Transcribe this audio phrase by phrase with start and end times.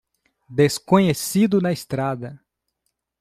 [0.49, 2.41] Desconhecido na estrada